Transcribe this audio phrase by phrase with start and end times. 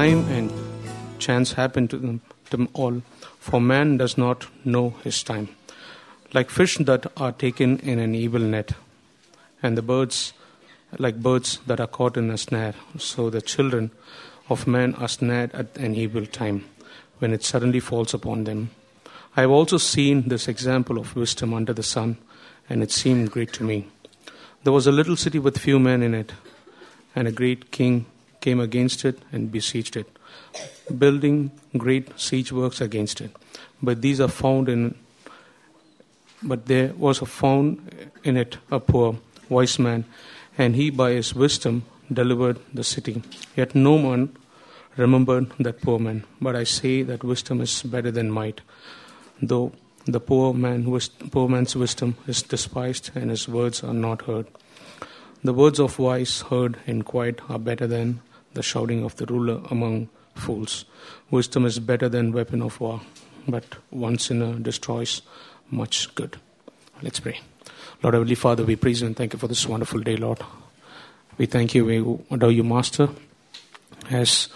[0.00, 0.50] time and
[1.18, 3.02] chance happen to them, them all,
[3.38, 5.46] for man does not know his time.
[6.32, 8.72] Like fish that are taken in an evil net,
[9.62, 10.32] and the birds,
[10.98, 13.90] like birds that are caught in a snare, so the children
[14.48, 16.64] of men are snared at an evil time,
[17.18, 18.70] when it suddenly falls upon them.
[19.36, 22.16] I have also seen this example of wisdom under the sun,
[22.70, 23.88] and it seemed great to me.
[24.64, 26.32] There was a little city with few men in it,
[27.14, 28.06] and a great king
[28.40, 30.06] came against it and besieged it,
[30.98, 33.30] building great siege works against it.
[33.82, 34.94] But these are found in
[36.42, 39.16] but there was a found in it a poor
[39.48, 40.04] wise man,
[40.56, 43.22] and he by his wisdom delivered the city.
[43.56, 44.36] Yet no one
[44.96, 46.24] remembered that poor man.
[46.40, 48.60] But I say that wisdom is better than might,
[49.42, 49.72] though
[50.06, 50.98] the poor man
[51.30, 54.46] poor man's wisdom is despised and his words are not heard.
[55.44, 58.20] The words of wise heard in quiet are better than
[58.54, 60.84] the shouting of the ruler among fools.
[61.30, 63.00] Wisdom is better than weapon of war,
[63.46, 65.22] but one sinner destroys
[65.70, 66.36] much good.
[67.02, 67.40] Let's pray.
[68.02, 70.40] Lord Heavenly Father, we praise you and thank you for this wonderful day, Lord.
[71.38, 71.98] We thank you, we
[72.30, 73.08] adore you, Master.
[74.10, 74.48] As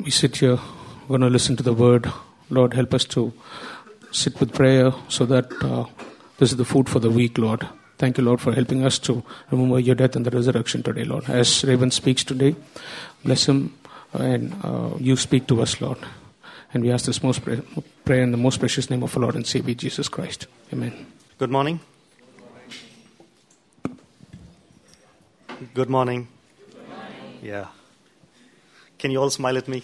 [0.00, 0.58] we sit here,
[1.02, 2.10] we're going to listen to the word.
[2.48, 3.32] Lord, help us to
[4.12, 5.84] sit with prayer so that uh,
[6.38, 7.68] this is the food for the week, Lord.
[7.98, 11.28] Thank you, Lord, for helping us to remember your death and the resurrection today, Lord.
[11.28, 12.54] As Raven speaks today,
[13.24, 13.74] bless him
[14.12, 15.98] and uh, you speak to us, Lord.
[16.74, 17.62] And we ask this most pray,
[18.04, 20.46] prayer in the most precious name of our Lord and Savior Jesus Christ.
[20.72, 21.06] Amen.
[21.38, 21.80] Good morning.
[25.72, 26.28] Good morning.
[27.42, 27.68] Yeah.
[28.98, 29.82] Can you all smile at me?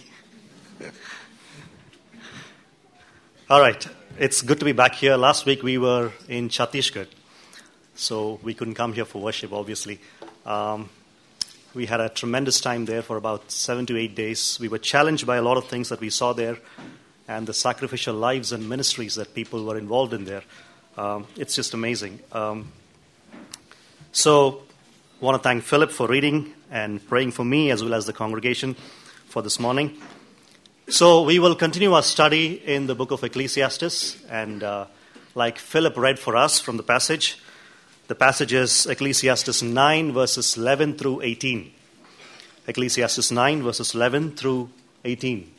[3.49, 3.87] all right.
[4.19, 5.17] It's good to be back here.
[5.17, 7.07] Last week we were in Chhattisgarh,
[7.95, 10.01] so we couldn't come here for worship, obviously.
[10.47, 10.89] Um,
[11.75, 14.59] we had a tremendous time there for about seven to eight days.
[14.61, 16.59] We were challenged by a lot of things that we saw there
[17.29, 20.43] and the sacrificial lives and ministries that people were involved in there.
[20.97, 22.21] Um, it's just amazing.
[22.33, 22.73] Um,
[24.13, 24.63] so,
[25.21, 28.13] I want to thank Philip for reading and praying for me as well as the
[28.13, 28.75] congregation
[29.29, 29.97] for this morning.
[30.89, 34.87] So, we will continue our study in the book of Ecclesiastes, and uh,
[35.35, 37.39] like Philip read for us from the passage,
[38.09, 41.73] the passage is Ecclesiastes 9, verses 11 through 18.
[42.67, 44.71] Ecclesiastes 9, verses 11 through
[45.05, 45.53] 18.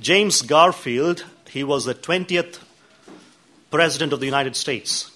[0.00, 2.58] James Garfield, he was the 20th
[3.70, 5.10] President of the United States.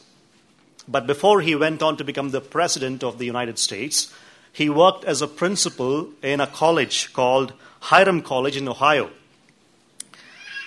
[0.89, 4.13] But before he went on to become the President of the United States,
[4.53, 9.11] he worked as a principal in a college called Hiram College in Ohio.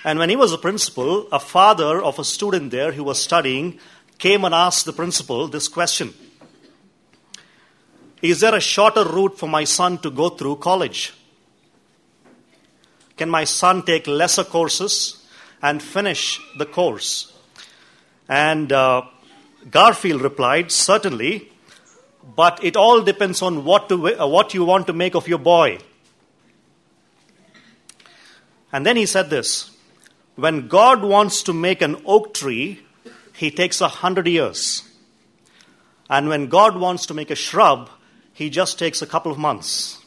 [0.04, 3.78] And when he was a principal, a father of a student there who was studying
[4.18, 6.14] came and asked the principal this question
[8.22, 11.14] Is there a shorter route for my son to go through college?
[13.16, 15.26] Can my son take lesser courses
[15.60, 17.36] and finish the course?
[18.28, 19.02] And uh,
[19.70, 21.50] Garfield replied, Certainly,
[22.36, 25.38] but it all depends on what, to, uh, what you want to make of your
[25.38, 25.78] boy.
[28.72, 29.70] And then he said this
[30.40, 32.80] when God wants to make an oak tree,
[33.34, 34.88] he takes a hundred years.
[36.08, 37.90] And when God wants to make a shrub,
[38.32, 39.98] he just takes a couple of months.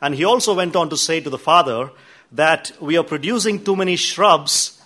[0.00, 1.90] And he also went on to say to the father
[2.32, 4.80] that we are producing too many shrubs,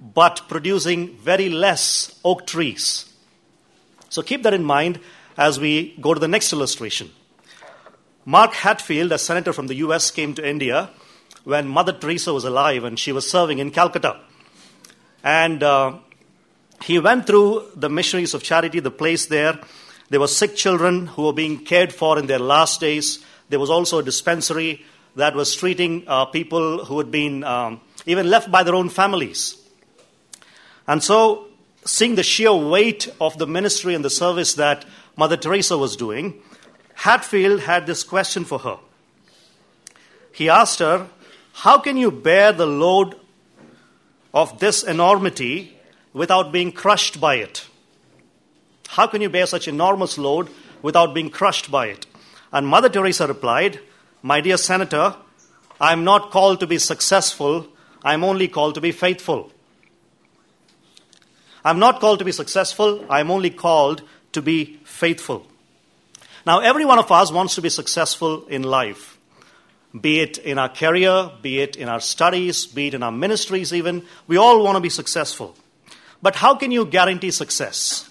[0.00, 3.12] but producing very less oak trees.
[4.08, 5.00] So keep that in mind
[5.36, 7.10] as we go to the next illustration.
[8.24, 10.90] Mark Hatfield, a senator from the US, came to India
[11.44, 14.20] when Mother Teresa was alive and she was serving in Calcutta.
[15.24, 15.98] And uh,
[16.82, 19.58] he went through the missionaries of charity, the place there.
[20.10, 23.24] There were sick children who were being cared for in their last days.
[23.48, 24.84] There was also a dispensary
[25.16, 29.56] that was treating uh, people who had been um, even left by their own families.
[30.86, 31.48] And so,
[31.84, 34.84] seeing the sheer weight of the ministry and the service that
[35.16, 36.40] Mother Teresa was doing,
[36.94, 38.78] Hatfield had this question for her.
[40.32, 41.08] He asked her,
[41.52, 43.16] how can you bear the load
[44.34, 45.76] of this enormity
[46.12, 47.66] without being crushed by it?
[48.88, 50.48] How can you bear such enormous load
[50.82, 52.06] without being crushed by it?
[52.52, 53.80] And Mother Teresa replied,
[54.22, 55.16] My dear Senator,
[55.80, 57.68] I am not called to be successful,
[58.04, 59.52] I am only called to be faithful.
[61.64, 64.02] I'm not called to be successful, I am only called
[64.32, 65.46] to be faithful.
[66.44, 69.11] Now, every one of us wants to be successful in life
[69.98, 73.72] be it in our career, be it in our studies, be it in our ministries,
[73.72, 74.04] even.
[74.26, 75.54] We all want to be successful.
[76.22, 78.08] But how can you guarantee success?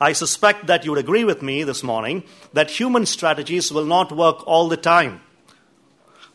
[0.00, 2.22] I suspect that you would agree with me this morning
[2.52, 5.20] that human strategies will not work all the time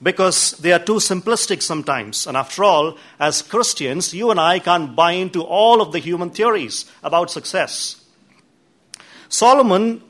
[0.01, 2.27] because they are too simplistic sometimes.
[2.27, 6.29] And after all, as Christians, you and I can't buy into all of the human
[6.29, 8.03] theories about success.
[9.29, 10.01] Solomon,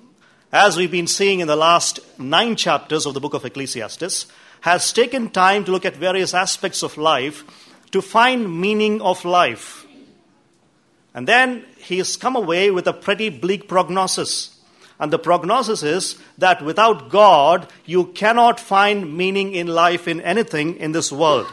[0.53, 4.27] as we've been seeing in the last nine chapters of the book of Ecclesiastes,
[4.61, 7.43] has taken time to look at various aspects of life
[7.89, 9.87] to find meaning of life.
[11.15, 14.59] And then he has come away with a pretty bleak prognosis.
[14.99, 20.77] And the prognosis is that without God, you cannot find meaning in life in anything
[20.77, 21.47] in this world.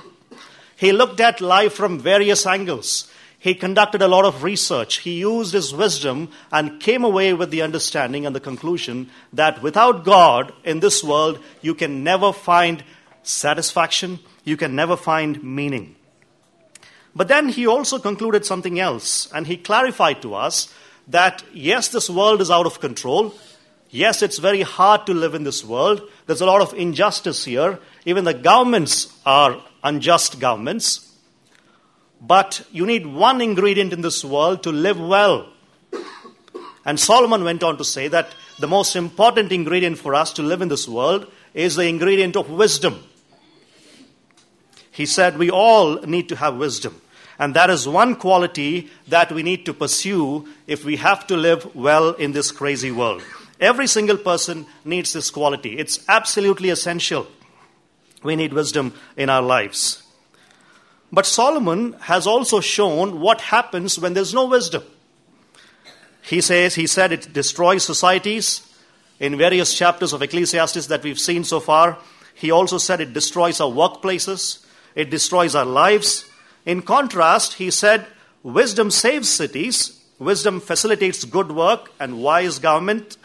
[0.76, 3.09] He looked at life from various angles.
[3.40, 4.98] He conducted a lot of research.
[4.98, 10.04] He used his wisdom and came away with the understanding and the conclusion that without
[10.04, 12.84] God in this world, you can never find
[13.22, 15.96] satisfaction, you can never find meaning.
[17.16, 20.72] But then he also concluded something else, and he clarified to us
[21.08, 23.34] that yes, this world is out of control.
[23.88, 26.02] Yes, it's very hard to live in this world.
[26.26, 27.78] There's a lot of injustice here.
[28.04, 31.09] Even the governments are unjust governments.
[32.20, 35.49] But you need one ingredient in this world to live well.
[36.84, 40.62] And Solomon went on to say that the most important ingredient for us to live
[40.62, 43.02] in this world is the ingredient of wisdom.
[44.90, 47.00] He said we all need to have wisdom.
[47.38, 51.75] And that is one quality that we need to pursue if we have to live
[51.75, 53.23] well in this crazy world.
[53.58, 55.78] Every single person needs this quality.
[55.78, 57.26] It's absolutely essential.
[58.23, 60.00] We need wisdom in our lives.
[61.12, 64.84] But Solomon has also shown what happens when there's no wisdom.
[66.22, 68.66] He says, he said it destroys societies
[69.18, 71.98] in various chapters of Ecclesiastes that we've seen so far.
[72.34, 74.64] He also said it destroys our workplaces,
[74.94, 76.30] it destroys our lives,
[76.64, 78.06] in contrast, he said,
[78.42, 83.16] wisdom saves cities, wisdom facilitates good work and wise government.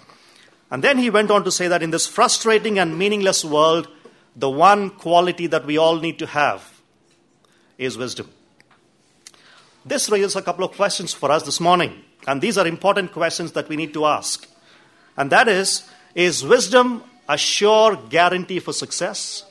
[0.72, 3.88] And then he went on to say that in this frustrating and meaningless world,
[4.36, 6.75] the one quality that we all need to have
[7.78, 8.30] is wisdom.
[9.86, 13.52] This raises a couple of questions for us this morning, and these are important questions
[13.54, 14.48] that we need to ask.
[15.18, 19.44] And that is Is wisdom a sure guarantee for success?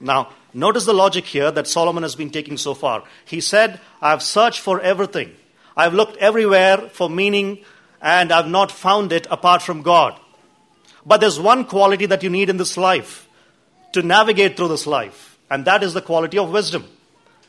[0.00, 3.02] Now, Notice the logic here that Solomon has been taking so far.
[3.24, 5.34] He said, I've searched for everything.
[5.76, 7.64] I've looked everywhere for meaning
[8.00, 10.18] and I've not found it apart from God.
[11.04, 13.28] But there's one quality that you need in this life
[13.92, 16.86] to navigate through this life, and that is the quality of wisdom.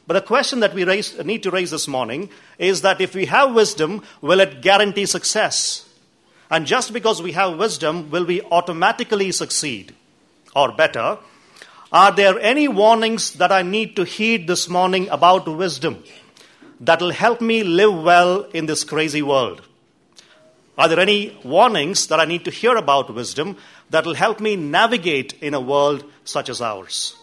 [0.07, 3.25] But the question that we raise, need to raise this morning is that if we
[3.25, 5.89] have wisdom, will it guarantee success?
[6.49, 9.95] And just because we have wisdom, will we automatically succeed?
[10.55, 11.17] Or better,
[11.91, 16.03] are there any warnings that I need to heed this morning about wisdom
[16.79, 19.61] that will help me live well in this crazy world?
[20.77, 23.57] Are there any warnings that I need to hear about wisdom
[23.89, 27.15] that will help me navigate in a world such as ours?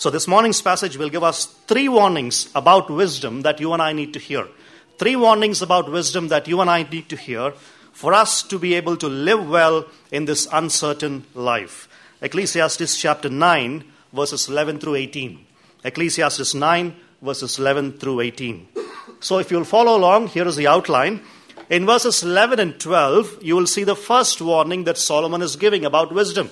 [0.00, 3.92] So, this morning's passage will give us three warnings about wisdom that you and I
[3.92, 4.48] need to hear.
[4.96, 7.50] Three warnings about wisdom that you and I need to hear
[7.92, 11.86] for us to be able to live well in this uncertain life.
[12.22, 15.44] Ecclesiastes chapter 9, verses 11 through 18.
[15.84, 18.68] Ecclesiastes 9, verses 11 through 18.
[19.20, 21.20] So if you'll follow along, here is the outline.
[21.68, 25.84] In verses 11 and 12, you will see the first warning that Solomon is giving
[25.84, 26.48] about wisdom.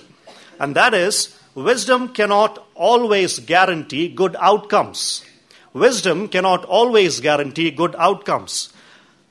[0.61, 1.35] And that is,
[1.65, 5.25] wisdom cannot always guarantee good outcomes.
[5.73, 8.73] Wisdom cannot always guarantee good outcomes.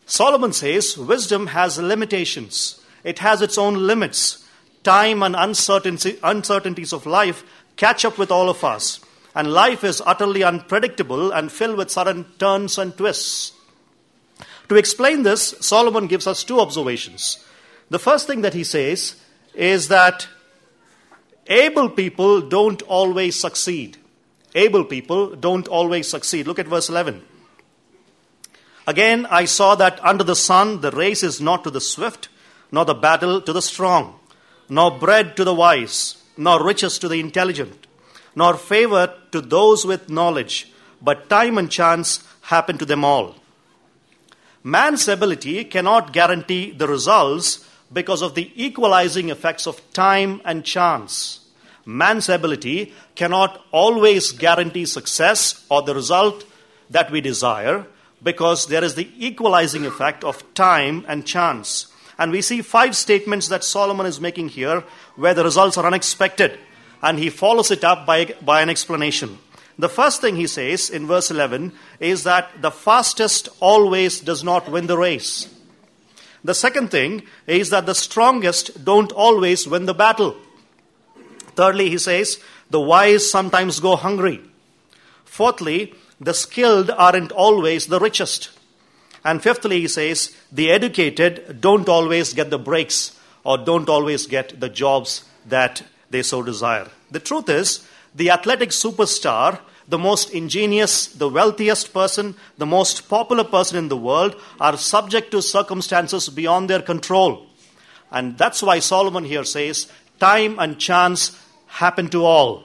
[0.05, 4.47] Solomon says wisdom has limitations, it has its own limits
[4.87, 7.43] time and uncertainties of life
[7.75, 9.01] catch up with all of us.
[9.35, 13.51] And life is utterly unpredictable and filled with sudden turns and twists.
[14.69, 17.43] To explain this, Solomon gives us two observations.
[17.89, 19.17] The first thing that he says
[19.53, 20.27] is that
[21.47, 23.97] able people don't always succeed.
[24.55, 26.47] Able people don't always succeed.
[26.47, 27.21] Look at verse 11.
[28.85, 32.29] Again, I saw that under the sun the race is not to the swift,
[32.71, 34.17] nor the battle to the strong
[34.69, 37.87] nor bread to the wise, nor riches to the intelligent,
[38.35, 43.35] nor favor to those with knowledge, but time and chance happen to them all.
[44.63, 51.39] Man's ability cannot guarantee the results because of the equalizing effects of time and chance.
[51.85, 56.43] Man's ability cannot always guarantee success or the result
[56.89, 57.85] that we desire
[58.21, 61.87] because there is the equalizing effect of time and chance.
[62.17, 64.83] And we see five statements that Solomon is making here
[65.15, 66.59] where the results are unexpected.
[67.01, 69.37] And he follows it up by, by an explanation.
[69.79, 74.69] The first thing he says in verse 11 is that the fastest always does not
[74.69, 75.53] win the race.
[76.43, 80.35] The second thing is that the strongest don't always win the battle.
[81.55, 82.39] Thirdly, he says,
[82.69, 84.41] the wise sometimes go hungry.
[85.25, 88.49] Fourthly, the skilled aren't always the richest.
[89.23, 94.59] And fifthly, he says, the educated don't always get the breaks or don't always get
[94.59, 96.89] the jobs that they so desire.
[97.11, 103.43] The truth is, the athletic superstar, the most ingenious, the wealthiest person, the most popular
[103.43, 107.47] person in the world are subject to circumstances beyond their control.
[108.11, 112.63] And that's why Solomon here says, time and chance happen to all.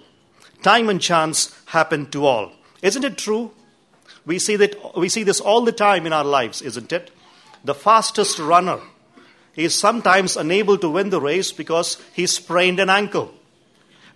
[0.63, 2.53] Time and chance happen to all.
[2.83, 3.53] Isn't it true?
[4.25, 7.11] We see, that, we see this all the time in our lives, isn't it?
[7.65, 8.81] The fastest runner
[9.55, 13.33] is sometimes unable to win the race because he sprained an ankle.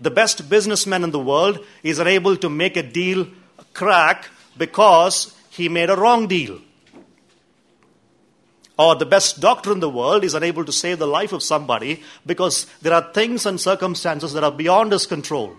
[0.00, 3.26] The best businessman in the world is unable to make a deal
[3.72, 6.60] crack because he made a wrong deal.
[8.78, 12.02] Or the best doctor in the world is unable to save the life of somebody
[12.26, 15.56] because there are things and circumstances that are beyond his control.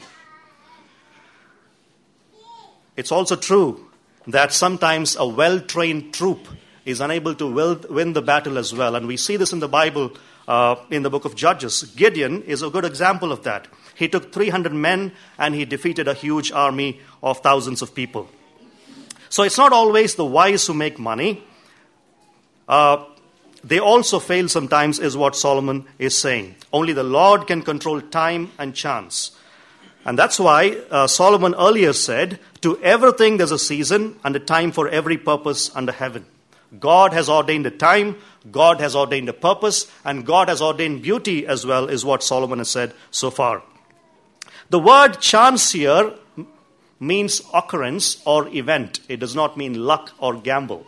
[2.95, 3.87] It's also true
[4.27, 6.47] that sometimes a well trained troop
[6.87, 8.95] is unable to win the battle as well.
[8.95, 10.13] And we see this in the Bible
[10.47, 11.83] uh, in the book of Judges.
[11.83, 13.67] Gideon is a good example of that.
[13.93, 18.29] He took 300 men and he defeated a huge army of thousands of people.
[19.29, 21.43] So it's not always the wise who make money.
[22.69, 23.03] Uh,
[23.63, 26.55] they also fail sometimes, is what Solomon is saying.
[26.71, 29.31] Only the Lord can control time and chance.
[30.05, 34.71] And that's why uh, Solomon earlier said, To everything there's a season and a time
[34.71, 36.25] for every purpose under heaven.
[36.79, 38.17] God has ordained a time,
[38.51, 42.59] God has ordained a purpose, and God has ordained beauty as well, is what Solomon
[42.59, 43.63] has said so far.
[44.69, 46.13] The word chance here
[46.99, 48.99] means occurrence or event.
[49.07, 50.85] It does not mean luck or gamble.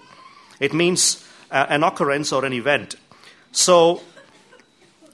[0.60, 2.96] It means uh, an occurrence or an event.
[3.52, 4.02] So,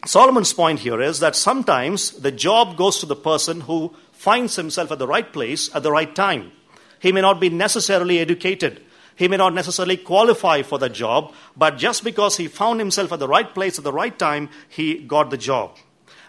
[0.05, 4.91] Solomon's point here is that sometimes the job goes to the person who finds himself
[4.91, 6.51] at the right place at the right time.
[6.99, 8.81] He may not be necessarily educated.
[9.15, 13.19] He may not necessarily qualify for the job, but just because he found himself at
[13.19, 15.77] the right place at the right time, he got the job.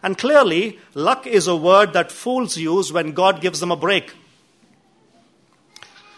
[0.02, 4.14] And clearly, luck is a word that fools use when God gives them a break.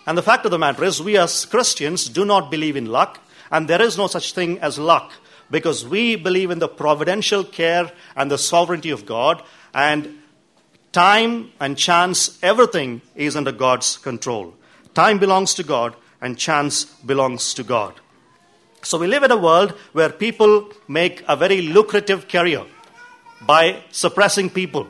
[0.06, 3.20] And the fact of the matter is, we as Christians do not believe in luck,
[3.50, 5.12] and there is no such thing as luck
[5.50, 10.18] because we believe in the providential care and the sovereignty of God, and
[10.92, 14.54] time and chance, everything is under God's control.
[14.94, 17.94] Time belongs to God, and chance belongs to God.
[18.82, 22.64] So we live in a world where people make a very lucrative career
[23.40, 24.87] by suppressing people.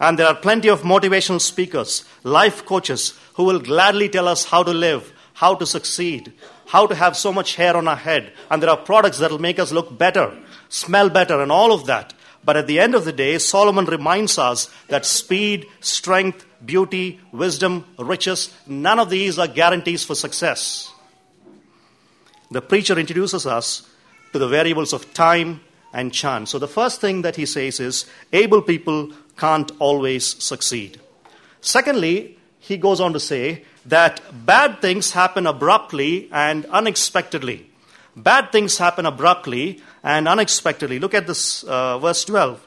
[0.00, 4.62] And there are plenty of motivational speakers, life coaches, who will gladly tell us how
[4.62, 6.32] to live, how to succeed,
[6.66, 8.32] how to have so much hair on our head.
[8.50, 10.36] And there are products that will make us look better,
[10.68, 12.12] smell better, and all of that.
[12.44, 17.84] But at the end of the day, Solomon reminds us that speed, strength, beauty, wisdom,
[17.98, 20.92] riches, none of these are guarantees for success.
[22.50, 23.88] The preacher introduces us
[24.32, 25.60] to the variables of time
[25.92, 26.50] and chance.
[26.50, 31.00] So the first thing that he says is able people can't always succeed.
[31.60, 37.67] Secondly, he goes on to say that bad things happen abruptly and unexpectedly.
[38.16, 40.98] Bad things happen abruptly and unexpectedly.
[40.98, 42.66] Look at this uh, verse 12.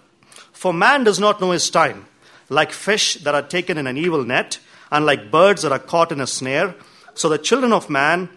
[0.52, 2.06] For man does not know his time,
[2.50, 4.60] like fish that are taken in an evil net,
[4.92, 6.76] and like birds that are caught in a snare.
[7.14, 8.30] So the children of man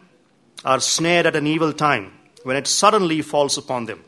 [0.64, 4.04] are snared at an evil time, when it suddenly falls upon them.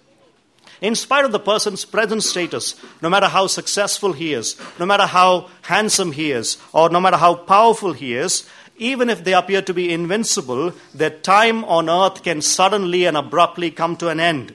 [0.80, 5.06] In spite of the person's present status, no matter how successful he is, no matter
[5.06, 8.46] how handsome he is, or no matter how powerful he is,
[8.78, 13.70] even if they appear to be invincible, their time on earth can suddenly and abruptly
[13.70, 14.54] come to an end.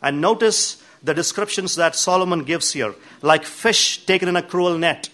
[0.00, 5.10] And notice the descriptions that Solomon gives here like fish taken in a cruel net,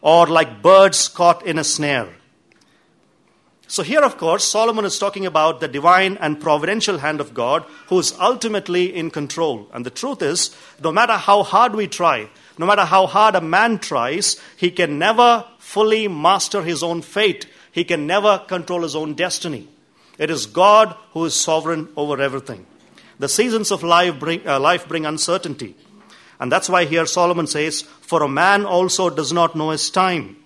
[0.00, 2.08] or like birds caught in a snare.
[3.66, 7.64] So, here, of course, Solomon is talking about the divine and providential hand of God
[7.88, 9.68] who is ultimately in control.
[9.72, 12.28] And the truth is, no matter how hard we try,
[12.58, 17.46] no matter how hard a man tries, he can never fully master his own fate.
[17.74, 19.66] He can never control his own destiny.
[20.16, 22.66] It is God who is sovereign over everything.
[23.18, 25.74] The seasons of life bring, uh, life bring uncertainty.
[26.38, 30.36] And that's why here Solomon says, For a man also does not know his time.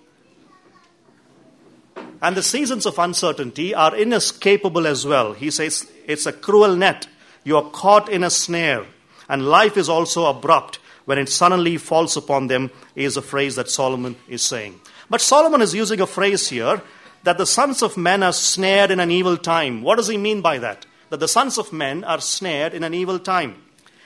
[2.19, 5.33] And the seasons of uncertainty are inescapable as well.
[5.33, 7.07] He says it's a cruel net.
[7.43, 8.87] You are caught in a snare.
[9.29, 13.69] And life is also abrupt, when it suddenly falls upon them, is a phrase that
[13.69, 14.79] Solomon is saying.
[15.11, 16.81] But Solomon is using a phrase here
[17.23, 19.81] that the sons of men are snared in an evil time.
[19.81, 20.85] What does he mean by that?
[21.09, 23.61] That the sons of men are snared in an evil time.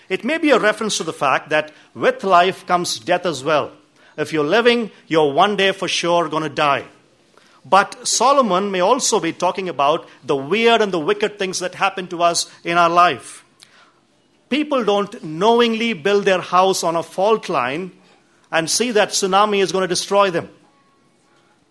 [0.10, 3.72] It may be a reference to the fact that with life comes death as well.
[4.18, 6.86] If you're living, you're one day for sure going to die.
[7.66, 12.08] But Solomon may also be talking about the weird and the wicked things that happen
[12.08, 13.46] to us in our life.
[14.50, 17.92] People don't knowingly build their house on a fault line
[18.52, 20.50] and see that tsunami is going to destroy them.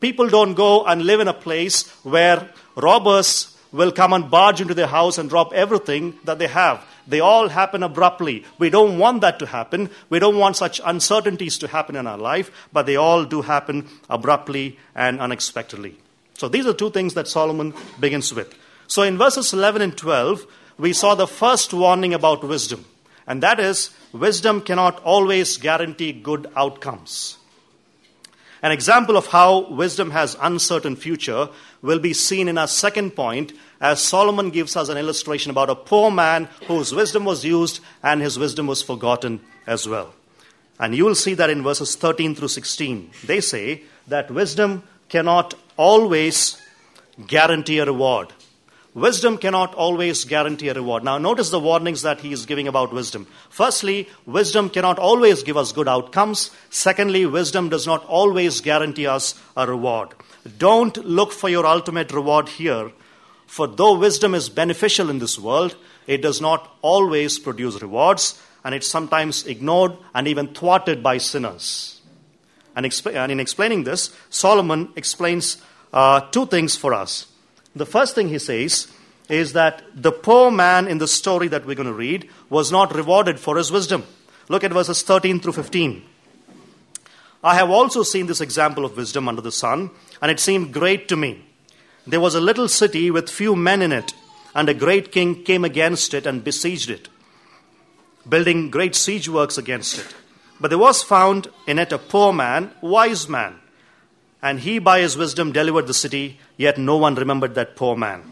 [0.02, 4.75] People don't go and live in a place where robbers will come and barge into
[4.75, 6.85] their house and drop everything that they have.
[7.06, 8.44] They all happen abruptly.
[8.59, 9.90] We don't want that to happen.
[10.11, 13.88] We don't want such uncertainties to happen in our life, but they all do happen
[14.11, 15.97] abruptly and unexpectedly.
[16.35, 18.52] So these are two things that Solomon begins with.
[18.88, 20.47] So in verses 11 and 12,
[20.78, 22.85] we saw the first warning about wisdom,
[23.25, 27.38] and that is wisdom cannot always guarantee good outcomes.
[28.62, 31.49] An example of how wisdom has uncertain future
[31.83, 35.75] will be seen in our second point as Solomon gives us an illustration about a
[35.75, 40.14] poor man whose wisdom was used and his wisdom was forgotten as well.
[40.78, 43.11] And you will see that in verses 13 through 16.
[43.25, 46.61] They say that wisdom cannot always
[47.26, 48.33] guarantee a reward.
[48.94, 51.02] Wisdom cannot always guarantee a reward.
[51.02, 53.26] Now, notice the warnings that he is giving about wisdom.
[53.49, 56.50] Firstly, wisdom cannot always give us good outcomes.
[56.68, 60.11] Secondly, wisdom does not always guarantee us a reward.
[60.58, 62.92] Don't look for your ultimate reward here,
[63.46, 65.75] for though wisdom is beneficial in this world,
[66.06, 72.00] it does not always produce rewards, and it's sometimes ignored and even thwarted by sinners.
[72.76, 77.31] And, in explaining this, Solomon explains uh, two things for us.
[77.74, 78.88] The first thing he says
[79.28, 82.94] is that the poor man in the story that we're going to read was not
[82.94, 84.04] rewarded for his wisdom.
[84.48, 86.02] Look at verses 13 through 15.
[87.42, 91.08] I have also seen this example of wisdom under the sun, and it seemed great
[91.08, 91.44] to me.
[92.06, 94.12] There was a little city with few men in it,
[94.54, 97.08] and a great king came against it and besieged it,
[98.28, 100.14] building great siege works against it.
[100.61, 103.62] But there was found in it a poor man, wise man
[104.42, 108.22] and he by his wisdom delivered the city, yet no one remembered that poor man.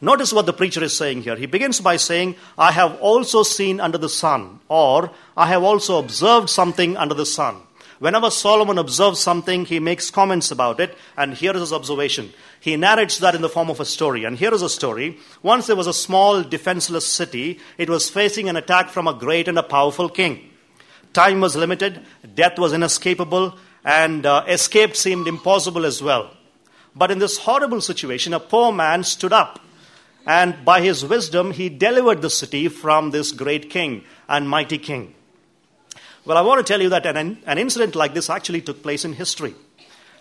[0.00, 1.36] Notice what the preacher is saying here.
[1.36, 5.98] He begins by saying, I have also seen under the sun, or I have also
[5.98, 7.62] observed something under the sun.
[7.98, 12.30] Whenever Solomon observes something, he makes comments about it, and here is his observation.
[12.60, 14.24] He narrates that in the form of a story.
[14.24, 15.18] And here is a story.
[15.42, 17.58] Once there was a small, defenseless city.
[17.78, 20.50] It was facing an attack from a great and a powerful king.
[21.14, 22.02] Time was limited,
[22.34, 26.30] death was inescapable, and uh, escape seemed impossible as well.
[26.96, 29.60] But in this horrible situation, a poor man stood up,
[30.26, 35.14] and by his wisdom, he delivered the city from this great king and mighty king.
[36.24, 39.04] Well, I want to tell you that an, an incident like this actually took place
[39.04, 39.54] in history.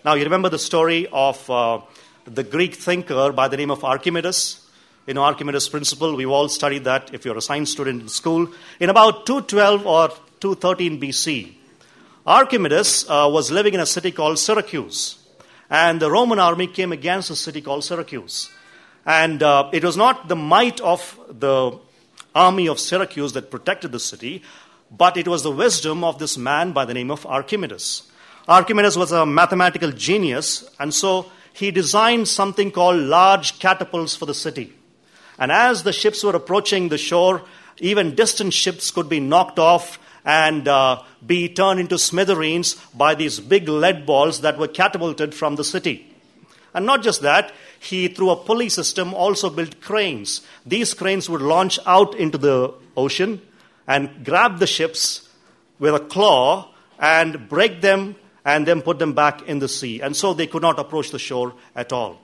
[0.04, 1.82] Now, you remember the story of uh,
[2.26, 4.62] the Greek thinker by the name of Archimedes?
[5.08, 8.48] You know, Archimedes' principle, we've all studied that if you're a science student in school.
[8.80, 11.54] In about 212 or 213 BC,
[12.26, 15.20] Archimedes uh, was living in a city called Syracuse,
[15.70, 18.50] and the Roman army came against a city called Syracuse.
[19.06, 21.78] And uh, it was not the might of the
[22.34, 24.42] army of Syracuse that protected the city,
[24.90, 28.12] but it was the wisdom of this man by the name of Archimedes.
[28.48, 34.34] Archimedes was a mathematical genius, and so he designed something called large catapults for the
[34.34, 34.74] city.
[35.38, 37.44] And as the ships were approaching the shore,
[37.78, 43.40] even distant ships could be knocked off and uh, be turned into smithereens by these
[43.40, 46.12] big lead balls that were catapulted from the city.
[46.74, 50.42] And not just that, he, through a pulley system, also built cranes.
[50.66, 53.42] These cranes would launch out into the ocean
[53.88, 55.30] and grab the ships
[55.80, 60.02] with a claw and break them and then put them back in the sea.
[60.02, 62.20] And so they could not approach the shore at all.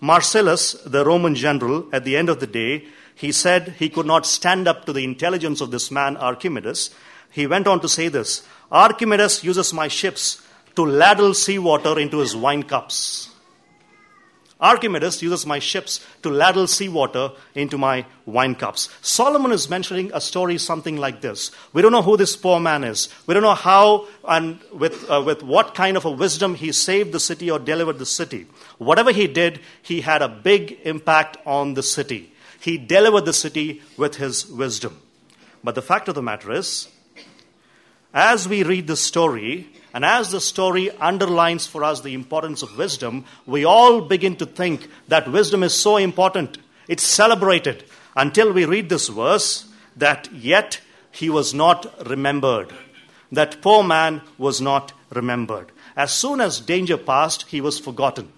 [0.00, 4.26] Marcellus, the Roman general, at the end of the day, he said he could not
[4.26, 6.90] stand up to the intelligence of this man, Archimedes,
[7.32, 10.40] he went on to say this Archimedes uses my ships
[10.76, 13.28] to ladle seawater into his wine cups.
[14.60, 18.88] Archimedes uses my ships to ladle seawater into my wine cups.
[19.00, 21.50] Solomon is mentioning a story something like this.
[21.72, 23.08] We don't know who this poor man is.
[23.26, 27.10] We don't know how and with, uh, with what kind of a wisdom he saved
[27.10, 28.46] the city or delivered the city.
[28.78, 32.32] Whatever he did, he had a big impact on the city.
[32.60, 35.02] He delivered the city with his wisdom.
[35.64, 36.88] But the fact of the matter is,
[38.14, 42.76] as we read the story, and as the story underlines for us the importance of
[42.78, 46.58] wisdom, we all begin to think that wisdom is so important.
[46.88, 47.84] It's celebrated
[48.16, 52.72] until we read this verse that yet he was not remembered.
[53.30, 55.72] That poor man was not remembered.
[55.96, 58.32] As soon as danger passed, he was forgotten.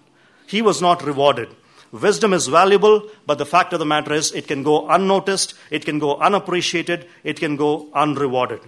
[0.47, 1.49] He was not rewarded.
[1.91, 5.85] Wisdom is valuable, but the fact of the matter is it can go unnoticed, it
[5.85, 8.59] can go unappreciated, it can go unrewarded.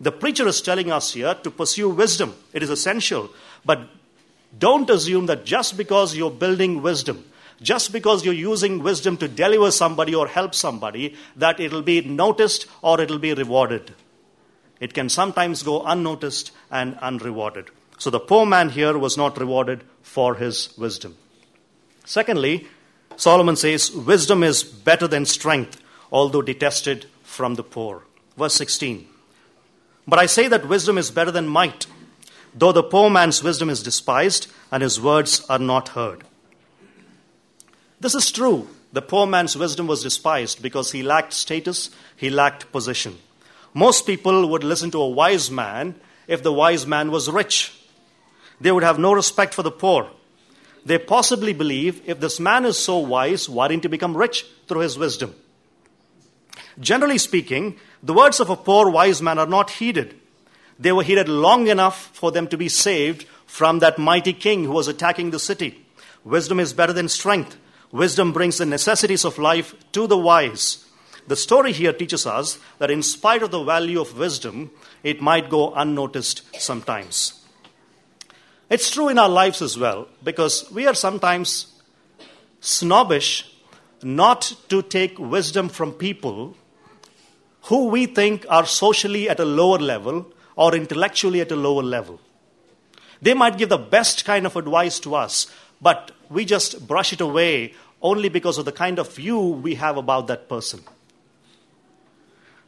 [0.00, 2.34] The preacher is telling us here to pursue wisdom.
[2.52, 3.30] It is essential.
[3.64, 3.88] But
[4.58, 7.24] don't assume that just because you're building wisdom,
[7.62, 12.66] just because you're using wisdom to deliver somebody or help somebody, that it'll be noticed
[12.82, 13.94] or it'll be rewarded.
[14.78, 17.70] It can sometimes go unnoticed and unrewarded.
[17.98, 21.16] So the poor man here was not rewarded for his wisdom.
[22.04, 22.66] Secondly,
[23.16, 25.82] Solomon says, Wisdom is better than strength,
[26.12, 28.02] although detested from the poor.
[28.36, 29.08] Verse 16.
[30.06, 31.86] But I say that wisdom is better than might,
[32.54, 36.22] though the poor man's wisdom is despised and his words are not heard.
[38.00, 38.68] This is true.
[38.92, 43.18] The poor man's wisdom was despised because he lacked status, he lacked position.
[43.74, 47.74] Most people would listen to a wise man if the wise man was rich.
[48.60, 50.08] They would have no respect for the poor.
[50.84, 54.80] They possibly believe if this man is so wise, why didn't he become rich through
[54.80, 55.34] his wisdom?
[56.78, 60.14] Generally speaking, the words of a poor wise man are not heeded.
[60.78, 64.72] They were heeded long enough for them to be saved from that mighty king who
[64.72, 65.86] was attacking the city.
[66.24, 67.56] Wisdom is better than strength.
[67.92, 70.84] Wisdom brings the necessities of life to the wise.
[71.28, 74.70] The story here teaches us that in spite of the value of wisdom,
[75.02, 77.44] it might go unnoticed sometimes.
[78.68, 81.80] It's true in our lives as well, because we are sometimes
[82.60, 83.50] snobbish
[84.02, 86.56] not to take wisdom from people
[87.66, 92.20] who we think are socially at a lower level or intellectually at a lower level.
[93.20, 95.46] They might give the best kind of advice to us,
[95.80, 99.96] but we just brush it away only because of the kind of view we have
[99.96, 100.80] about that person.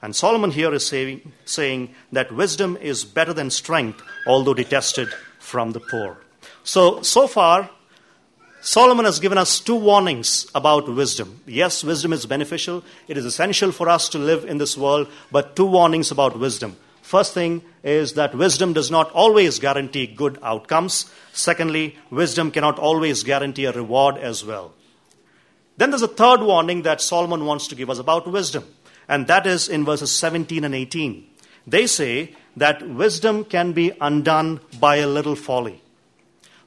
[0.01, 5.09] And Solomon here is saying, saying that wisdom is better than strength, although detested
[5.39, 6.19] from the poor.
[6.63, 7.71] So, so far,
[8.61, 11.41] Solomon has given us two warnings about wisdom.
[11.47, 15.55] Yes, wisdom is beneficial, it is essential for us to live in this world, but
[15.55, 16.77] two warnings about wisdom.
[17.03, 21.11] First thing is that wisdom does not always guarantee good outcomes.
[21.33, 24.75] Secondly, wisdom cannot always guarantee a reward as well.
[25.79, 28.65] Then there's a third warning that Solomon wants to give us about wisdom,
[29.09, 31.25] and that is in verses 17 and 18.
[31.67, 35.81] They say that wisdom can be undone by a little folly.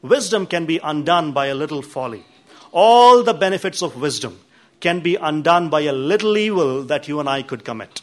[0.01, 2.25] Wisdom can be undone by a little folly.
[2.71, 4.39] All the benefits of wisdom
[4.79, 8.01] can be undone by a little evil that you and I could commit,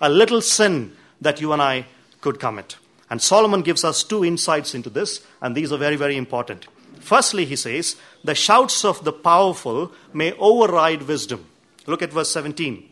[0.00, 1.86] a little sin that you and I
[2.20, 2.76] could commit.
[3.10, 6.66] And Solomon gives us two insights into this, and these are very, very important.
[7.00, 11.46] Firstly, he says, the shouts of the powerful may override wisdom.
[11.86, 12.88] Look at verse 17.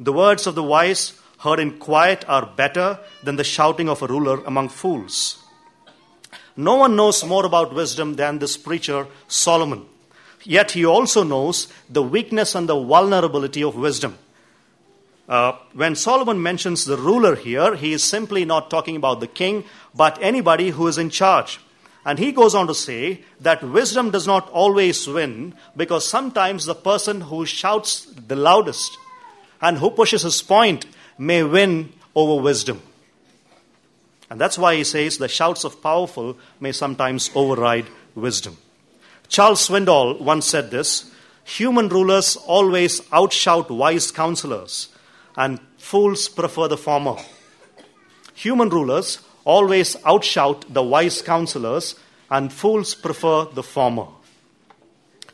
[0.00, 4.06] The words of the wise heard in quiet are better than the shouting of a
[4.06, 5.43] ruler among fools.
[6.56, 9.86] No one knows more about wisdom than this preacher, Solomon.
[10.44, 14.18] Yet he also knows the weakness and the vulnerability of wisdom.
[15.28, 19.64] Uh, when Solomon mentions the ruler here, he is simply not talking about the king,
[19.94, 21.60] but anybody who is in charge.
[22.04, 26.74] And he goes on to say that wisdom does not always win because sometimes the
[26.74, 28.98] person who shouts the loudest
[29.62, 30.84] and who pushes his point
[31.16, 32.82] may win over wisdom.
[34.34, 38.56] And that's why he says the shouts of powerful may sometimes override wisdom.
[39.28, 41.08] Charles Swindoll once said this
[41.44, 44.88] Human rulers always outshout wise counselors,
[45.36, 47.14] and fools prefer the former.
[48.34, 51.94] Human rulers always outshout the wise counselors,
[52.28, 54.08] and fools prefer the former.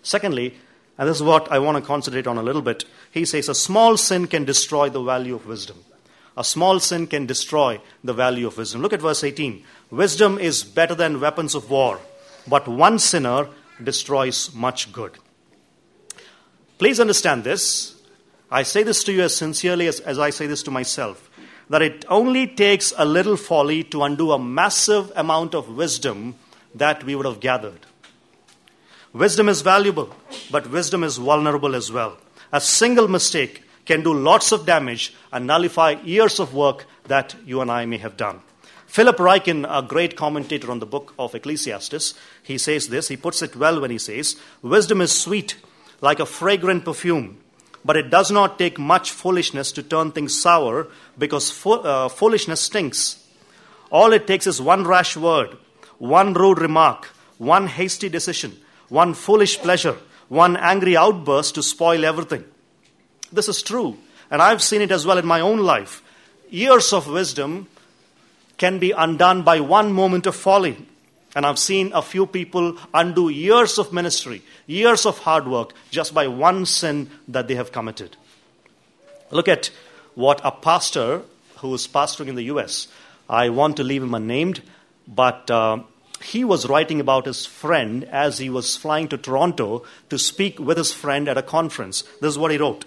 [0.02, 0.56] Secondly,
[0.98, 3.54] and this is what I want to concentrate on a little bit, he says a
[3.54, 5.86] small sin can destroy the value of wisdom.
[6.36, 8.82] A small sin can destroy the value of wisdom.
[8.82, 9.64] Look at verse 18.
[9.90, 12.00] Wisdom is better than weapons of war,
[12.46, 13.48] but one sinner
[13.82, 15.18] destroys much good.
[16.78, 18.00] Please understand this.
[18.50, 21.30] I say this to you as sincerely as, as I say this to myself
[21.70, 26.34] that it only takes a little folly to undo a massive amount of wisdom
[26.74, 27.86] that we would have gathered.
[29.12, 30.12] Wisdom is valuable,
[30.50, 32.18] but wisdom is vulnerable as well.
[32.52, 37.60] A single mistake can do lots of damage and nullify years of work that you
[37.60, 38.40] and I may have done.
[38.86, 43.08] Philip Ryken, a great commentator on the book of Ecclesiastes, he says this.
[43.08, 45.56] He puts it well when he says, Wisdom is sweet,
[46.00, 47.38] like a fragrant perfume,
[47.84, 50.86] but it does not take much foolishness to turn things sour
[51.18, 53.26] because fo- uh, foolishness stinks.
[53.90, 55.56] All it takes is one rash word,
[55.98, 57.06] one rude remark,
[57.38, 58.56] one hasty decision,
[58.88, 59.96] one foolish pleasure,
[60.28, 62.44] one angry outburst to spoil everything.
[63.32, 63.98] This is true,
[64.30, 66.02] and I've seen it as well in my own life.
[66.50, 67.68] years of wisdom
[68.58, 70.76] can be undone by one moment of folly.
[71.34, 76.12] And I've seen a few people undo years of ministry, years of hard work, just
[76.12, 78.16] by one sin that they have committed.
[79.30, 79.70] Look at
[80.16, 81.22] what a pastor
[81.58, 82.88] who is pastoring in the US,
[83.28, 84.60] I want to leave him unnamed,
[85.06, 85.78] but uh,
[86.20, 90.76] he was writing about his friend as he was flying to Toronto to speak with
[90.76, 92.02] his friend at a conference.
[92.20, 92.84] This is what he wrote.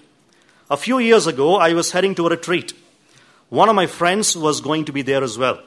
[0.69, 2.73] A few years ago, I was heading to a retreat.
[3.49, 5.60] One of my friends was going to be there as well.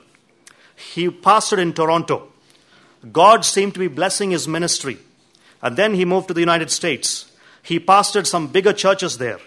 [0.75, 2.33] He pastored in Toronto.
[3.13, 4.99] God seemed to be blessing his ministry.
[5.63, 7.31] And then he moved to the United States.
[7.63, 9.39] He pastored some bigger churches there.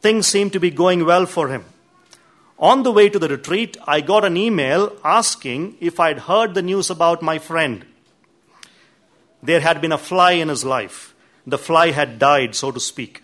[0.00, 1.64] Things seemed to be going well for him.
[2.58, 6.62] On the way to the retreat, I got an email asking if I'd heard the
[6.62, 7.84] news about my friend.
[9.42, 11.14] There had been a fly in his life.
[11.46, 13.22] The fly had died, so to speak.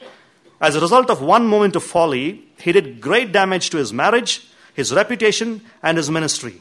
[0.60, 4.46] As a result of one moment of folly, he did great damage to his marriage,
[4.74, 6.60] his reputation, and his ministry.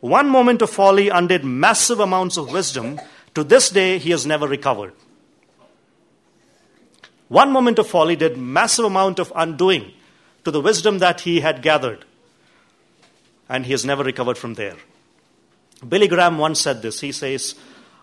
[0.00, 3.00] One moment of folly undid massive amounts of wisdom.
[3.34, 4.92] To this day, he has never recovered.
[7.28, 9.92] One moment of folly did massive amount of undoing
[10.44, 12.04] to the wisdom that he had gathered
[13.48, 14.76] and he has never recovered from there.
[15.86, 17.00] Billy Graham once said this.
[17.00, 17.54] He says,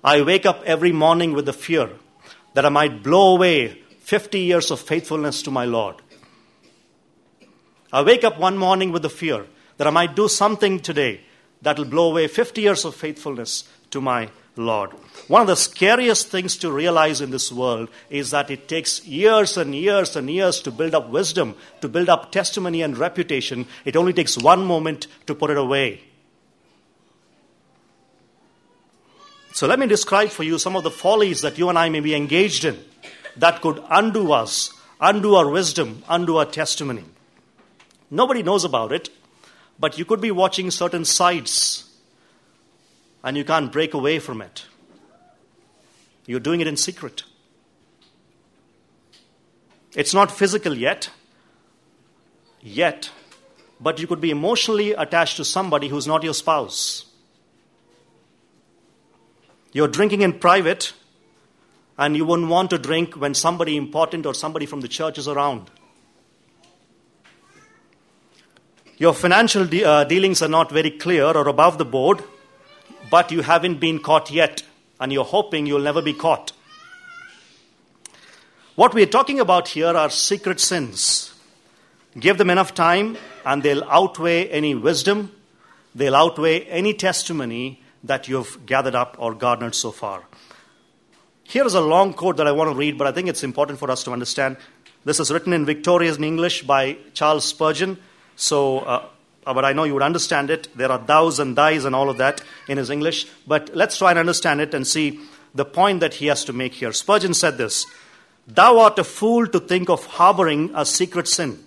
[0.04, 1.90] I wake up every morning with the fear
[2.54, 5.96] that I might blow away 50 years of faithfulness to my Lord.
[7.94, 9.46] I wake up one morning with the fear
[9.78, 11.22] that I might do something today
[11.62, 14.92] that will blow away 50 years of faithfulness to my Lord.
[15.28, 19.56] One of the scariest things to realize in this world is that it takes years
[19.56, 23.66] and years and years to build up wisdom, to build up testimony and reputation.
[23.86, 26.04] It only takes one moment to put it away.
[29.54, 32.00] So, let me describe for you some of the follies that you and I may
[32.00, 32.80] be engaged in
[33.38, 37.06] that could undo us, undo our wisdom, undo our testimony.
[38.10, 39.10] Nobody knows about it,
[39.80, 41.90] but you could be watching certain sites
[43.24, 44.66] and you can't break away from it.
[46.26, 47.24] You're doing it in secret.
[49.96, 51.10] It's not physical yet,
[52.62, 53.10] yet,
[53.80, 57.06] but you could be emotionally attached to somebody who's not your spouse.
[59.74, 60.94] You're drinking in private,
[62.02, 65.28] and you wouldn't want to drink when somebody important or somebody from the church is
[65.28, 65.70] around.
[68.98, 72.24] Your financial de- uh, dealings are not very clear or above the board,
[73.12, 74.64] but you haven't been caught yet,
[75.00, 76.54] and you're hoping you'll never be caught.
[78.74, 81.36] What we're talking about here are secret sins.
[82.20, 85.36] Give them enough time, and they'll outweigh any wisdom,
[85.94, 90.24] they'll outweigh any testimony that you've gathered up or garnered so far.
[91.52, 93.78] Here is a long quote that I want to read, but I think it's important
[93.78, 94.56] for us to understand.
[95.04, 97.98] This is written in Victorian English by Charles Spurgeon.
[98.38, 99.06] So uh,
[99.46, 100.70] uh, but I know you would understand it.
[100.78, 103.28] There are thous and thys and all of that in his English.
[103.46, 105.20] But let's try and understand it and see
[105.54, 106.94] the point that he has to make here.
[106.94, 107.86] Spurgeon said this
[108.48, 111.62] Thou art a fool to think of harboring a secret sin.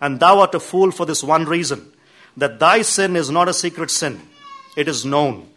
[0.00, 1.92] And thou art a fool for this one reason
[2.38, 4.22] that thy sin is not a secret sin,
[4.74, 5.48] it is known,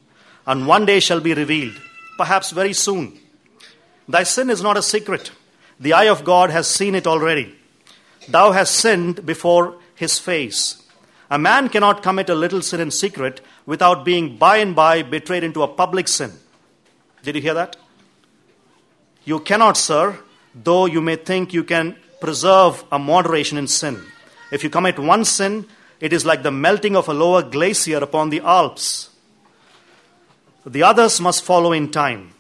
[0.46, 1.80] and one day shall be revealed,
[2.18, 3.18] perhaps very soon.
[4.08, 5.32] Thy sin is not a secret.
[5.80, 7.56] The eye of God has seen it already.
[8.28, 10.82] Thou hast sinned before his face.
[11.30, 15.44] A man cannot commit a little sin in secret without being by and by betrayed
[15.44, 16.32] into a public sin.
[17.24, 17.78] Did you hear that?
[19.24, 20.20] You cannot, sir,
[20.54, 24.04] though you may think you can preserve a moderation in sin.
[24.52, 25.66] If you commit one sin,
[26.00, 29.10] it is like the melting of a lower glacier upon the Alps.
[30.64, 32.35] The others must follow in time.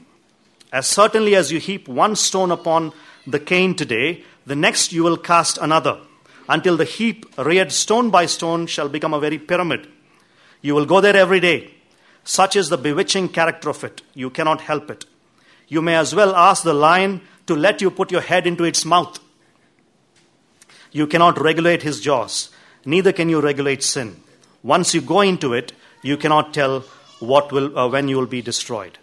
[0.76, 2.92] As certainly as you heap one stone upon
[3.26, 6.02] the cane today, the next you will cast another
[6.50, 9.88] until the heap reared stone by stone shall become a very pyramid.
[10.62, 11.72] You will go there every day.
[12.26, 14.02] Such is the bewitching character of it.
[14.14, 15.06] You cannot help it.
[15.70, 18.84] You may as well ask the lion to let you put your head into its
[18.84, 19.18] mouth.
[20.92, 22.50] You cannot regulate his jaws,
[22.84, 24.18] neither can you regulate sin.
[24.62, 26.82] Once you go into it, you cannot tell
[27.20, 28.98] what will, uh, when you will be destroyed.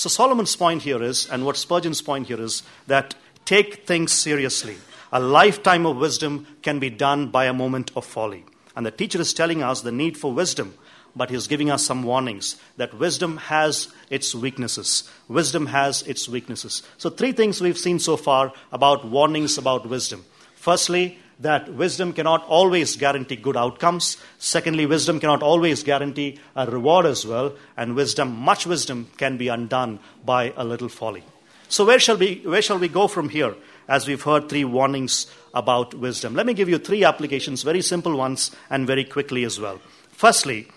[0.00, 4.78] So, Solomon's point here is, and what Spurgeon's point here is, that take things seriously.
[5.12, 8.46] A lifetime of wisdom can be done by a moment of folly.
[8.74, 10.72] And the teacher is telling us the need for wisdom,
[11.14, 15.06] but he's giving us some warnings that wisdom has its weaknesses.
[15.28, 16.82] Wisdom has its weaknesses.
[16.96, 20.24] So, three things we've seen so far about warnings about wisdom.
[20.54, 24.16] Firstly, that wisdom cannot always guarantee good outcomes.
[24.38, 27.54] Secondly, wisdom cannot always guarantee a reward as well.
[27.76, 31.24] And wisdom, much wisdom, can be undone by a little folly.
[31.68, 33.54] So, where shall we, where shall we go from here?
[33.90, 36.34] as we've heard three warnings about wisdom.
[36.34, 39.80] Let me give you three applications, very simple ones, and very quickly as well.
[40.12, 40.68] Firstly,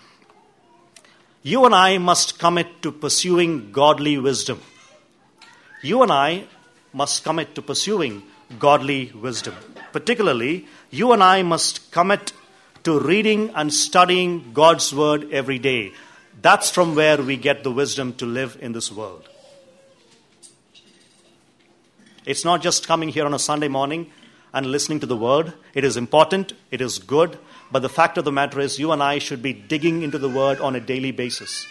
[1.44, 4.60] you and I must commit to pursuing godly wisdom.
[5.80, 6.46] You and I
[6.92, 8.24] must commit to pursuing
[8.58, 9.54] godly wisdom.
[9.92, 12.32] Particularly, you and I must commit
[12.84, 15.92] to reading and studying God's Word every day.
[16.42, 19.28] That's from where we get the wisdom to live in this world.
[22.26, 24.10] It's not just coming here on a Sunday morning
[24.52, 25.52] and listening to the Word.
[25.74, 27.38] It is important, it is good,
[27.70, 30.28] but the fact of the matter is, you and I should be digging into the
[30.28, 31.66] Word on a daily basis.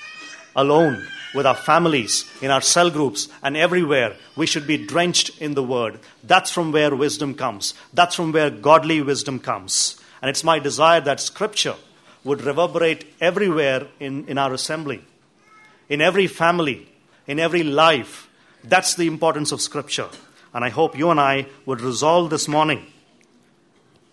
[0.56, 5.54] Alone, with our families, in our cell groups, and everywhere, we should be drenched in
[5.54, 6.00] the Word.
[6.24, 7.74] That's from where wisdom comes.
[7.94, 10.00] That's from where godly wisdom comes.
[10.22, 11.76] And it's my desire that Scripture
[12.24, 15.04] would reverberate everywhere in, in our assembly,
[15.90, 16.88] in every family,
[17.28, 18.30] in every life.
[18.64, 20.08] That's the importance of Scripture.
[20.54, 22.86] And I hope you and I would resolve this morning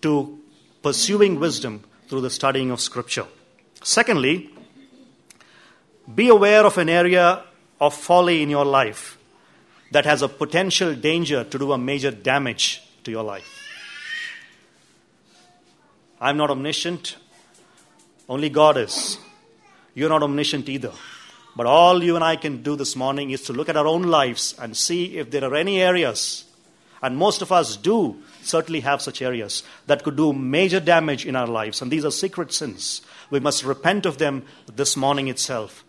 [0.01, 0.39] to
[0.81, 3.25] pursuing wisdom through the studying of Scripture.
[3.83, 4.49] Secondly,
[6.13, 7.43] be aware of an area
[7.79, 9.17] of folly in your life
[9.91, 13.57] that has a potential danger to do a major damage to your life.
[16.19, 17.17] I'm not omniscient,
[18.29, 19.17] only God is.
[19.93, 20.93] You're not omniscient either.
[21.55, 24.03] But all you and I can do this morning is to look at our own
[24.03, 26.45] lives and see if there are any areas,
[27.01, 31.35] and most of us do certainly have such areas, that could do major damage in
[31.35, 31.81] our lives.
[31.81, 33.01] And these are secret sins.
[33.29, 35.83] We must repent of them this morning itself,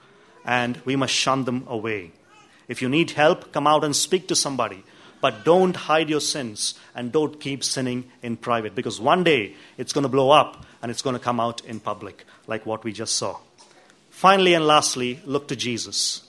[0.45, 2.13] and we must shun them away.
[2.69, 4.85] If you need help, come out and speak to somebody.
[5.21, 9.93] But don't hide your sins and don't keep sinning in private because one day it's
[9.93, 12.93] going to blow up and it's going to come out in public, like what we
[12.93, 13.39] just saw.
[14.11, 16.29] Finally and lastly, look to Jesus.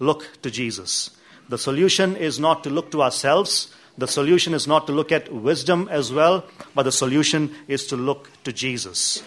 [0.00, 1.10] Look to Jesus.
[1.48, 3.72] The solution is not to look to ourselves.
[3.96, 6.44] The solution is not to look at wisdom as well,
[6.74, 9.22] but the solution is to look to Jesus.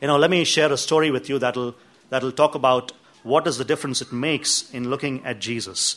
[0.00, 1.74] You know, let me share a story with you that'll,
[2.12, 5.96] that'll talk about what is the difference it makes in looking at Jesus.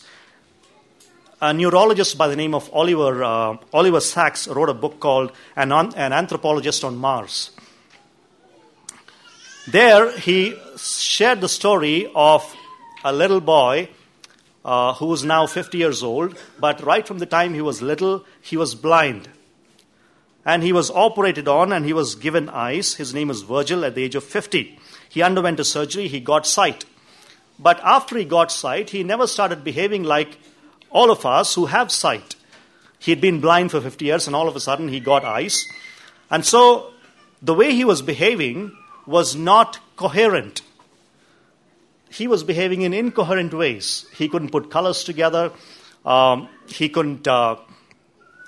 [1.41, 5.73] A neurologist by the name of Oliver, uh, Oliver Sacks wrote a book called An,
[5.73, 7.51] An Anthropologist on Mars.
[9.67, 12.55] There, he shared the story of
[13.03, 13.89] a little boy
[14.63, 18.23] uh, who is now 50 years old, but right from the time he was little,
[18.41, 19.27] he was blind.
[20.45, 22.93] And he was operated on and he was given eyes.
[22.93, 24.79] His name is Virgil at the age of 50.
[25.15, 26.83] He underwent a surgery, he got sight.
[27.57, 30.37] But after he got sight, he never started behaving like
[30.89, 32.35] all of us who have sight.
[32.99, 35.65] He had been blind for 50 years and all of a sudden he got eyes.
[36.29, 36.91] And so
[37.41, 38.75] the way he was behaving
[39.05, 40.61] was not coherent.
[42.09, 44.07] He was behaving in incoherent ways.
[44.17, 45.53] He couldn't put colors together.
[46.05, 47.25] Um, he couldn't.
[47.25, 47.55] Uh,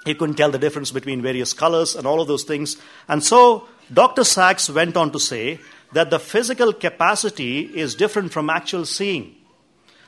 [0.05, 2.75] he couldn't tell the difference between various colors and all of those things.
[3.07, 4.25] And so Dr.
[4.25, 5.59] Sacks went on to say
[5.93, 9.35] that the physical capacity is different from actual seeing.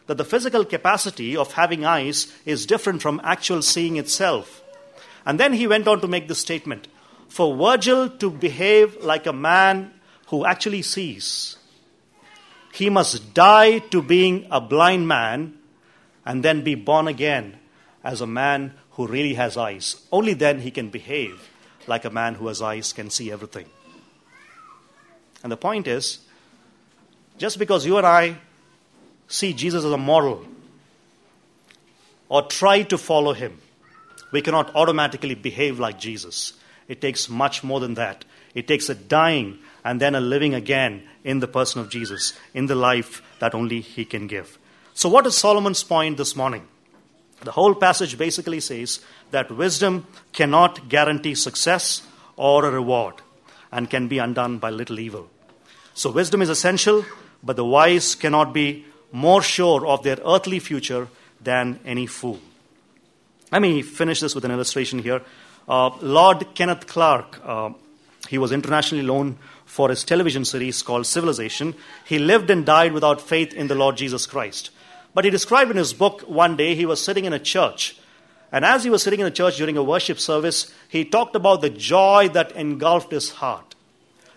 [0.08, 4.62] That the physical capacity of having eyes is different from actual seeing itself.
[5.26, 6.88] And then he went on to make this statement
[7.28, 9.94] For Virgil to behave like a man
[10.28, 11.58] who actually sees.
[12.74, 15.58] He must die to being a blind man
[16.26, 17.58] and then be born again
[18.04, 19.96] as a man who really has eyes.
[20.12, 21.50] Only then he can behave
[21.88, 23.66] like a man who has eyes can see everything.
[25.44, 26.20] And the point is
[27.38, 28.38] just because you and I
[29.28, 30.46] see Jesus as a model
[32.28, 33.60] or try to follow him,
[34.32, 36.54] we cannot automatically behave like Jesus.
[36.88, 38.26] It takes much more than that.
[38.54, 42.66] It takes a dying and then a living again in the person of Jesus, in
[42.66, 44.58] the life that only He can give.
[44.94, 46.68] So, what is Solomon's point this morning?
[47.42, 49.00] The whole passage basically says
[49.32, 52.02] that wisdom cannot guarantee success
[52.36, 53.16] or a reward
[53.72, 55.30] and can be undone by little evil.
[55.94, 57.06] So, wisdom is essential,
[57.44, 61.08] but the wise cannot be more sure of their earthly future
[61.42, 62.40] than any fool.
[63.52, 65.22] Let me finish this with an illustration here.
[65.68, 67.72] Uh, Lord Kenneth Clark, uh,
[68.28, 71.76] he was internationally known for his television series called Civilization.
[72.06, 74.72] He lived and died without faith in the Lord Jesus Christ.
[75.14, 77.98] But he described in his book one day he was sitting in a church.
[78.52, 81.62] And as he was sitting in a church during a worship service, he talked about
[81.62, 83.76] the joy that engulfed his heart.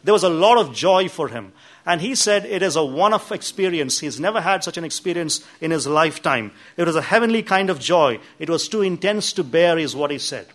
[0.04, 1.52] There was a lot of joy for him.
[1.86, 4.00] And he said it is a one off experience.
[4.00, 6.52] He's never had such an experience in his lifetime.
[6.76, 8.20] It was a heavenly kind of joy.
[8.38, 10.46] It was too intense to bear, is what he said.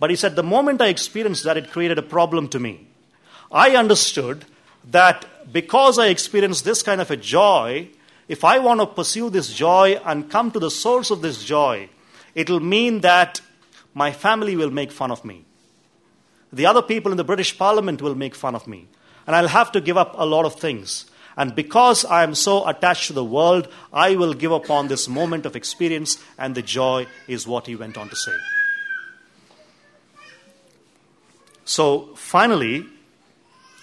[0.00, 2.86] But he said, the moment I experienced that, it created a problem to me.
[3.50, 4.44] I understood
[4.90, 7.88] that because I experienced this kind of a joy,
[8.28, 11.88] if I want to pursue this joy and come to the source of this joy,
[12.34, 13.40] it'll mean that
[13.94, 15.44] my family will make fun of me.
[16.52, 18.86] The other people in the British Parliament will make fun of me.
[19.26, 21.06] And I'll have to give up a lot of things.
[21.36, 25.08] And because I am so attached to the world, I will give up on this
[25.08, 28.36] moment of experience, and the joy is what he went on to say.
[31.64, 32.86] So, finally,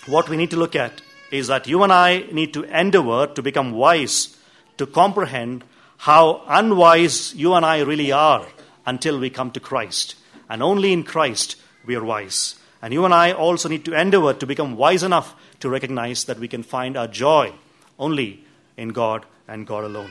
[0.05, 3.41] what we need to look at is that you and I need to endeavor to
[3.41, 4.37] become wise,
[4.77, 5.63] to comprehend
[6.01, 8.47] how unwise you and I really are
[8.87, 10.15] until we come to Christ.
[10.49, 12.55] And only in Christ we are wise.
[12.81, 16.39] And you and I also need to endeavor to become wise enough to recognize that
[16.39, 17.53] we can find our joy
[17.99, 18.43] only
[18.77, 20.09] in God and God alone.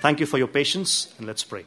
[0.00, 1.66] Thank you for your patience, and let's pray.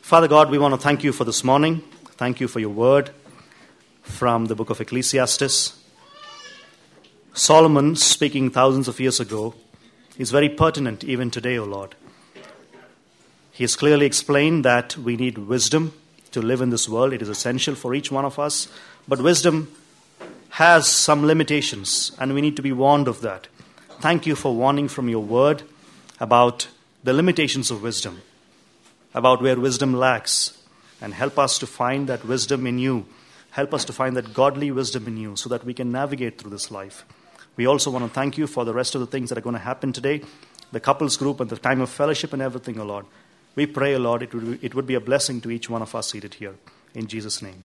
[0.00, 1.82] Father God, we want to thank you for this morning.
[2.12, 3.10] Thank you for your word
[4.00, 5.81] from the book of Ecclesiastes.
[7.34, 9.54] Solomon, speaking thousands of years ago,
[10.18, 11.94] is very pertinent even today, O Lord.
[13.52, 15.94] He has clearly explained that we need wisdom
[16.32, 17.14] to live in this world.
[17.14, 18.68] It is essential for each one of us.
[19.08, 19.74] But wisdom
[20.50, 23.48] has some limitations, and we need to be warned of that.
[24.00, 25.62] Thank you for warning from your word
[26.20, 26.68] about
[27.02, 28.20] the limitations of wisdom,
[29.14, 30.58] about where wisdom lacks,
[31.00, 33.06] and help us to find that wisdom in you.
[33.52, 36.50] Help us to find that godly wisdom in you so that we can navigate through
[36.50, 37.06] this life.
[37.56, 39.54] We also want to thank you for the rest of the things that are going
[39.54, 40.22] to happen today
[40.72, 43.04] the couples group and the time of fellowship and everything, O Lord.
[43.54, 45.82] We pray, O Lord, it would, be, it would be a blessing to each one
[45.82, 46.54] of us seated here.
[46.94, 47.60] In Jesus' name.